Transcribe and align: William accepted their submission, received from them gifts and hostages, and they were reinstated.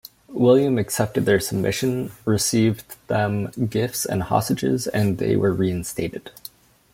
William 0.33 0.79
accepted 0.79 1.27
their 1.27 1.39
submission, 1.39 2.11
received 2.25 2.93
from 3.05 3.43
them 3.51 3.67
gifts 3.67 4.03
and 4.03 4.23
hostages, 4.23 4.87
and 4.87 5.19
they 5.19 5.35
were 5.35 5.53
reinstated. 5.53 6.31